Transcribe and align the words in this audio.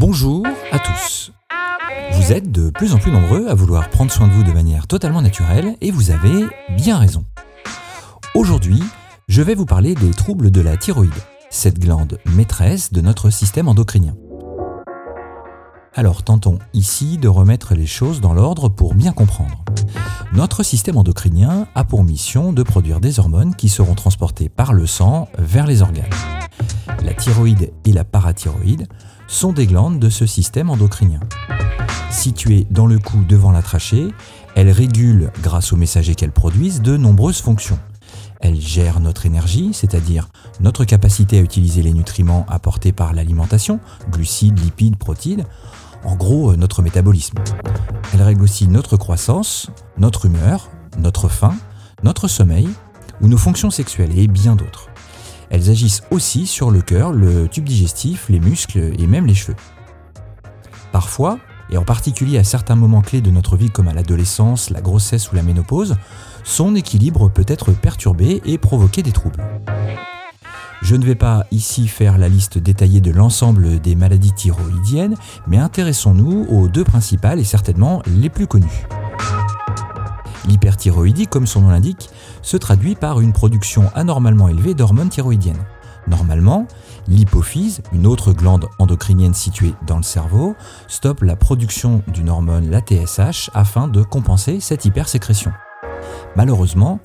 Bonjour 0.00 0.46
à 0.72 0.78
tous. 0.78 1.30
Vous 2.12 2.32
êtes 2.32 2.50
de 2.50 2.70
plus 2.70 2.94
en 2.94 2.98
plus 2.98 3.12
nombreux 3.12 3.48
à 3.48 3.54
vouloir 3.54 3.90
prendre 3.90 4.10
soin 4.10 4.28
de 4.28 4.32
vous 4.32 4.42
de 4.42 4.50
manière 4.50 4.86
totalement 4.86 5.20
naturelle 5.20 5.76
et 5.82 5.90
vous 5.90 6.10
avez 6.10 6.46
bien 6.74 6.96
raison. 6.96 7.26
Aujourd'hui, 8.34 8.82
je 9.28 9.42
vais 9.42 9.54
vous 9.54 9.66
parler 9.66 9.94
des 9.94 10.12
troubles 10.12 10.50
de 10.50 10.62
la 10.62 10.78
thyroïde, 10.78 11.12
cette 11.50 11.78
glande 11.78 12.18
maîtresse 12.34 12.94
de 12.94 13.02
notre 13.02 13.28
système 13.28 13.68
endocrinien. 13.68 14.14
Alors 15.94 16.22
tentons 16.22 16.58
ici 16.72 17.18
de 17.18 17.28
remettre 17.28 17.74
les 17.74 17.84
choses 17.84 18.22
dans 18.22 18.32
l'ordre 18.32 18.70
pour 18.70 18.94
bien 18.94 19.12
comprendre. 19.12 19.66
Notre 20.32 20.62
système 20.62 20.96
endocrinien 20.96 21.66
a 21.74 21.82
pour 21.82 22.04
mission 22.04 22.52
de 22.52 22.62
produire 22.62 23.00
des 23.00 23.18
hormones 23.18 23.56
qui 23.56 23.68
seront 23.68 23.96
transportées 23.96 24.48
par 24.48 24.72
le 24.72 24.86
sang 24.86 25.28
vers 25.36 25.66
les 25.66 25.82
organes. 25.82 26.04
La 27.04 27.14
thyroïde 27.14 27.72
et 27.84 27.92
la 27.92 28.04
parathyroïde 28.04 28.86
sont 29.26 29.52
des 29.52 29.66
glandes 29.66 29.98
de 29.98 30.08
ce 30.08 30.26
système 30.26 30.70
endocrinien. 30.70 31.18
Situées 32.10 32.64
dans 32.70 32.86
le 32.86 33.00
cou 33.00 33.24
devant 33.28 33.50
la 33.50 33.60
trachée, 33.60 34.08
elles 34.54 34.70
régulent, 34.70 35.32
grâce 35.42 35.72
aux 35.72 35.76
messagers 35.76 36.14
qu'elles 36.14 36.30
produisent, 36.30 36.80
de 36.80 36.96
nombreuses 36.96 37.40
fonctions. 37.40 37.78
Elles 38.40 38.60
gèrent 38.60 39.00
notre 39.00 39.26
énergie, 39.26 39.70
c'est-à-dire 39.72 40.28
notre 40.60 40.84
capacité 40.84 41.38
à 41.38 41.42
utiliser 41.42 41.82
les 41.82 41.92
nutriments 41.92 42.46
apportés 42.48 42.92
par 42.92 43.14
l'alimentation, 43.14 43.80
glucides, 44.10 44.60
lipides, 44.60 44.96
protides, 44.96 45.44
en 46.04 46.16
gros 46.16 46.56
notre 46.56 46.82
métabolisme. 46.82 47.38
Elles 48.12 48.22
règlent 48.22 48.42
aussi 48.42 48.66
notre 48.66 48.96
croissance, 48.96 49.70
notre 49.98 50.26
humeur, 50.26 50.70
notre 50.98 51.28
faim, 51.28 51.54
notre 52.02 52.28
sommeil 52.28 52.68
ou 53.20 53.28
nos 53.28 53.38
fonctions 53.38 53.70
sexuelles 53.70 54.18
et 54.18 54.26
bien 54.26 54.56
d'autres. 54.56 54.88
Elles 55.50 55.70
agissent 55.70 56.02
aussi 56.10 56.46
sur 56.46 56.70
le 56.70 56.80
cœur, 56.80 57.12
le 57.12 57.48
tube 57.48 57.64
digestif, 57.64 58.28
les 58.28 58.40
muscles 58.40 58.92
et 58.98 59.06
même 59.06 59.26
les 59.26 59.34
cheveux. 59.34 59.56
Parfois, 60.92 61.38
et 61.70 61.76
en 61.76 61.84
particulier 61.84 62.38
à 62.38 62.44
certains 62.44 62.74
moments 62.74 63.02
clés 63.02 63.20
de 63.20 63.30
notre 63.30 63.56
vie 63.56 63.70
comme 63.70 63.88
à 63.88 63.94
l'adolescence, 63.94 64.70
la 64.70 64.80
grossesse 64.80 65.30
ou 65.30 65.36
la 65.36 65.42
ménopause, 65.42 65.96
son 66.44 66.74
équilibre 66.74 67.28
peut 67.28 67.44
être 67.46 67.72
perturbé 67.72 68.40
et 68.44 68.58
provoquer 68.58 69.02
des 69.02 69.12
troubles. 69.12 69.44
Je 70.82 70.96
ne 70.96 71.04
vais 71.04 71.14
pas 71.14 71.44
ici 71.50 71.88
faire 71.88 72.16
la 72.16 72.28
liste 72.28 72.56
détaillée 72.56 73.02
de 73.02 73.10
l'ensemble 73.10 73.80
des 73.80 73.94
maladies 73.94 74.32
thyroïdiennes, 74.32 75.14
mais 75.46 75.58
intéressons-nous 75.58 76.46
aux 76.48 76.68
deux 76.68 76.84
principales 76.84 77.38
et 77.38 77.44
certainement 77.44 78.02
les 78.06 78.30
plus 78.30 78.46
connues. 78.46 78.86
L'hyperthyroïdie, 80.48 81.26
comme 81.26 81.46
son 81.46 81.60
nom 81.60 81.68
l'indique, 81.68 82.08
se 82.40 82.56
traduit 82.56 82.94
par 82.94 83.20
une 83.20 83.32
production 83.32 83.90
anormalement 83.94 84.48
élevée 84.48 84.74
d'hormones 84.74 85.10
thyroïdiennes. 85.10 85.62
Normalement, 86.08 86.66
l'hypophyse, 87.08 87.82
une 87.92 88.06
autre 88.06 88.32
glande 88.32 88.66
endocrinienne 88.78 89.34
située 89.34 89.74
dans 89.86 89.98
le 89.98 90.02
cerveau, 90.02 90.56
stoppe 90.88 91.22
la 91.22 91.36
production 91.36 92.02
d'une 92.08 92.30
hormone, 92.30 92.70
la 92.70 92.80
TSH, 92.80 93.50
afin 93.52 93.86
de 93.86 94.02
compenser 94.02 94.60
cette 94.60 94.86
hypersécrétion. 94.86 95.52
Malheureusement, 96.36 97.00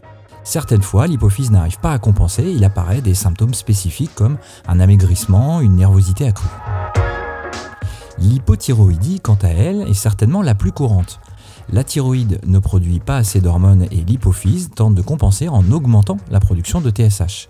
certaines 0.45 0.81
fois, 0.81 1.07
l'hypophyse 1.07 1.51
n'arrive 1.51 1.79
pas 1.79 1.91
à 1.91 1.99
compenser 1.99 2.43
et 2.43 2.51
il 2.51 2.63
apparaît 2.63 3.01
des 3.01 3.13
symptômes 3.13 3.53
spécifiques 3.53 4.15
comme 4.15 4.37
un 4.67 4.79
amaigrissement, 4.79 5.59
une 5.59 5.75
nervosité 5.75 6.27
accrue. 6.27 6.47
L'hypothyroïdie, 8.17 9.19
quant 9.19 9.37
à 9.41 9.49
elle, 9.49 9.81
est 9.81 9.93
certainement 9.93 10.41
la 10.41 10.55
plus 10.55 10.71
courante. 10.71 11.19
La 11.71 11.83
thyroïde 11.83 12.39
ne 12.45 12.59
produit 12.59 12.99
pas 12.99 13.17
assez 13.17 13.41
d'hormones 13.41 13.87
et 13.91 14.03
l'hypophyse 14.03 14.69
tente 14.73 14.95
de 14.95 15.01
compenser 15.01 15.49
en 15.49 15.69
augmentant 15.71 16.17
la 16.29 16.39
production 16.39 16.79
de 16.79 16.91
TSH. 16.91 17.49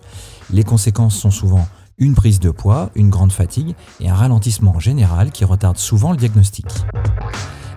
Les 0.52 0.64
conséquences 0.64 1.16
sont 1.16 1.32
souvent 1.32 1.68
une 1.98 2.16
prise 2.16 2.40
de 2.40 2.50
poids, 2.50 2.90
une 2.96 3.10
grande 3.10 3.32
fatigue 3.32 3.76
et 4.00 4.10
un 4.10 4.16
ralentissement 4.16 4.80
général 4.80 5.32
qui 5.32 5.46
retarde 5.46 5.78
souvent 5.78 6.12
le 6.12 6.18
diagnostic. 6.18 6.66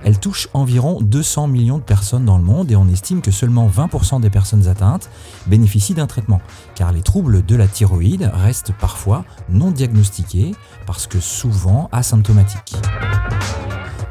Elle 0.08 0.18
touche 0.18 0.48
environ 0.54 1.02
200 1.02 1.48
millions 1.48 1.76
de 1.76 1.82
personnes 1.82 2.24
dans 2.24 2.38
le 2.38 2.42
monde 2.42 2.70
et 2.70 2.76
on 2.76 2.88
estime 2.88 3.20
que 3.20 3.30
seulement 3.30 3.68
20% 3.68 4.22
des 4.22 4.30
personnes 4.30 4.66
atteintes 4.66 5.10
bénéficient 5.46 5.92
d'un 5.92 6.06
traitement, 6.06 6.40
car 6.74 6.92
les 6.92 7.02
troubles 7.02 7.44
de 7.44 7.54
la 7.54 7.66
thyroïde 7.66 8.30
restent 8.32 8.72
parfois 8.72 9.26
non 9.50 9.70
diagnostiqués 9.70 10.54
parce 10.86 11.06
que 11.06 11.20
souvent 11.20 11.90
asymptomatiques. 11.92 12.74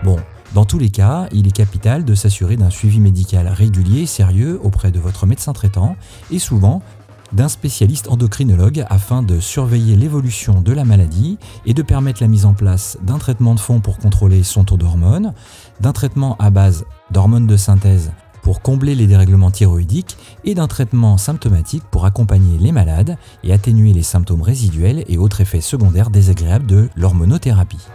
Bon, 0.03 0.17
dans 0.53 0.65
tous 0.65 0.77
les 0.77 0.91
cas, 0.91 1.29
il 1.31 1.47
est 1.47 1.51
capital 1.51 2.05
de 2.05 2.13
s'assurer 2.13 2.57
d'un 2.57 2.69
suivi 2.69 2.99
médical 2.99 3.47
régulier 3.47 4.01
et 4.01 4.05
sérieux 4.05 4.59
auprès 4.61 4.91
de 4.91 4.99
votre 4.99 5.25
médecin 5.25 5.51
traitant 5.51 5.95
et 6.29 6.37
souvent 6.37 6.83
d'un 7.33 7.49
spécialiste 7.49 8.07
endocrinologue 8.09 8.85
afin 8.89 9.23
de 9.23 9.39
surveiller 9.39 9.95
l'évolution 9.95 10.61
de 10.61 10.71
la 10.71 10.85
maladie 10.85 11.37
et 11.65 11.73
de 11.73 11.81
permettre 11.81 12.21
la 12.21 12.27
mise 12.27 12.45
en 12.45 12.53
place 12.53 12.97
d'un 13.03 13.17
traitement 13.17 13.55
de 13.55 13.59
fond 13.59 13.79
pour 13.79 13.97
contrôler 13.97 14.43
son 14.43 14.63
taux 14.63 14.77
d'hormones, 14.77 15.33
d'un 15.81 15.93
traitement 15.93 16.35
à 16.39 16.49
base 16.49 16.85
d'hormones 17.11 17.47
de 17.47 17.57
synthèse 17.57 18.11
pour 18.41 18.61
combler 18.61 18.95
les 18.95 19.07
dérèglements 19.07 19.51
thyroïdiques 19.51 20.15
et 20.45 20.55
d'un 20.55 20.67
traitement 20.67 21.17
symptomatique 21.17 21.83
pour 21.91 22.05
accompagner 22.05 22.57
les 22.57 22.71
malades 22.71 23.17
et 23.43 23.51
atténuer 23.51 23.91
les 23.91 24.03
symptômes 24.03 24.41
résiduels 24.41 25.03
et 25.09 25.17
autres 25.17 25.41
effets 25.41 25.59
secondaires 25.59 26.09
désagréables 26.09 26.65
de 26.65 26.89
l'hormonothérapie. 26.95 27.85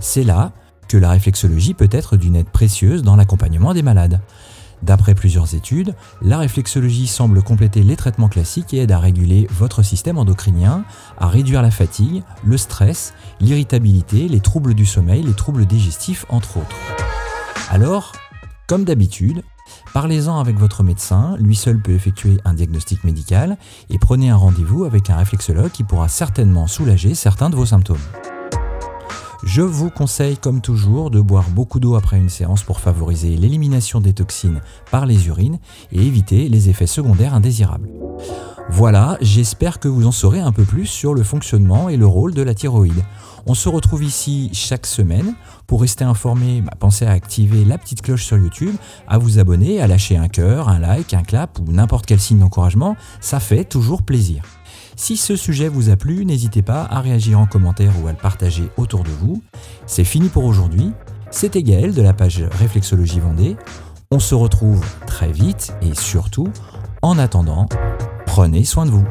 C'est 0.00 0.22
là 0.22 0.52
que 0.86 0.96
la 0.96 1.10
réflexologie 1.10 1.74
peut 1.74 1.88
être 1.90 2.16
d'une 2.16 2.36
aide 2.36 2.50
précieuse 2.50 3.02
dans 3.02 3.16
l'accompagnement 3.16 3.74
des 3.74 3.82
malades. 3.82 4.20
D'après 4.82 5.14
plusieurs 5.14 5.54
études, 5.54 5.94
la 6.22 6.38
réflexologie 6.38 7.06
semble 7.06 7.42
compléter 7.42 7.82
les 7.82 7.96
traitements 7.96 8.28
classiques 8.28 8.74
et 8.74 8.78
aide 8.78 8.92
à 8.92 8.98
réguler 8.98 9.46
votre 9.50 9.82
système 9.82 10.18
endocrinien, 10.18 10.84
à 11.18 11.28
réduire 11.28 11.62
la 11.62 11.70
fatigue, 11.70 12.22
le 12.44 12.56
stress, 12.56 13.14
l'irritabilité, 13.40 14.28
les 14.28 14.40
troubles 14.40 14.74
du 14.74 14.84
sommeil, 14.84 15.22
les 15.22 15.34
troubles 15.34 15.66
digestifs, 15.66 16.26
entre 16.28 16.56
autres. 16.56 16.76
Alors, 17.70 18.12
comme 18.66 18.84
d'habitude, 18.84 19.42
parlez-en 19.94 20.38
avec 20.40 20.58
votre 20.58 20.82
médecin, 20.82 21.36
lui 21.38 21.54
seul 21.54 21.80
peut 21.80 21.92
effectuer 21.92 22.38
un 22.44 22.54
diagnostic 22.54 23.04
médical, 23.04 23.58
et 23.88 23.98
prenez 23.98 24.30
un 24.30 24.36
rendez-vous 24.36 24.84
avec 24.84 25.10
un 25.10 25.16
réflexologue 25.16 25.70
qui 25.70 25.84
pourra 25.84 26.08
certainement 26.08 26.66
soulager 26.66 27.14
certains 27.14 27.50
de 27.50 27.56
vos 27.56 27.66
symptômes. 27.66 27.98
Je 29.44 29.60
vous 29.60 29.90
conseille 29.90 30.36
comme 30.36 30.60
toujours 30.60 31.10
de 31.10 31.20
boire 31.20 31.50
beaucoup 31.50 31.80
d'eau 31.80 31.96
après 31.96 32.16
une 32.16 32.28
séance 32.28 32.62
pour 32.62 32.78
favoriser 32.78 33.36
l'élimination 33.36 34.00
des 34.00 34.12
toxines 34.12 34.60
par 34.90 35.04
les 35.04 35.26
urines 35.26 35.58
et 35.90 36.00
éviter 36.00 36.48
les 36.48 36.68
effets 36.68 36.86
secondaires 36.86 37.34
indésirables. 37.34 37.88
Voilà, 38.70 39.18
j'espère 39.20 39.80
que 39.80 39.88
vous 39.88 40.06
en 40.06 40.12
saurez 40.12 40.38
un 40.38 40.52
peu 40.52 40.62
plus 40.62 40.86
sur 40.86 41.12
le 41.12 41.24
fonctionnement 41.24 41.88
et 41.88 41.96
le 41.96 42.06
rôle 42.06 42.34
de 42.34 42.42
la 42.42 42.54
thyroïde. 42.54 43.02
On 43.44 43.54
se 43.54 43.68
retrouve 43.68 44.04
ici 44.04 44.48
chaque 44.52 44.86
semaine. 44.86 45.34
Pour 45.66 45.80
rester 45.80 46.04
informé, 46.04 46.60
bah, 46.60 46.72
pensez 46.78 47.04
à 47.04 47.10
activer 47.10 47.64
la 47.64 47.78
petite 47.78 48.02
cloche 48.02 48.24
sur 48.24 48.38
YouTube, 48.38 48.76
à 49.08 49.18
vous 49.18 49.40
abonner, 49.40 49.80
à 49.80 49.88
lâcher 49.88 50.16
un 50.16 50.28
cœur, 50.28 50.68
un 50.68 50.78
like, 50.78 51.14
un 51.14 51.22
clap 51.22 51.58
ou 51.58 51.72
n'importe 51.72 52.06
quel 52.06 52.20
signe 52.20 52.38
d'encouragement. 52.38 52.96
Ça 53.20 53.40
fait 53.40 53.64
toujours 53.64 54.02
plaisir. 54.02 54.44
Si 54.96 55.16
ce 55.16 55.36
sujet 55.36 55.68
vous 55.68 55.90
a 55.90 55.96
plu, 55.96 56.24
n'hésitez 56.24 56.62
pas 56.62 56.82
à 56.84 57.00
réagir 57.00 57.40
en 57.40 57.46
commentaire 57.46 57.92
ou 58.02 58.08
à 58.08 58.12
le 58.12 58.18
partager 58.18 58.64
autour 58.76 59.04
de 59.04 59.10
vous. 59.10 59.42
C'est 59.86 60.04
fini 60.04 60.28
pour 60.28 60.44
aujourd'hui. 60.44 60.92
C'était 61.30 61.62
Gaël 61.62 61.94
de 61.94 62.02
la 62.02 62.12
page 62.12 62.44
Réflexologie 62.58 63.20
Vendée. 63.20 63.56
On 64.10 64.18
se 64.18 64.34
retrouve 64.34 64.84
très 65.06 65.32
vite 65.32 65.72
et 65.80 65.94
surtout, 65.94 66.48
en 67.00 67.18
attendant, 67.18 67.68
prenez 68.26 68.64
soin 68.64 68.84
de 68.84 68.90
vous. 68.90 69.04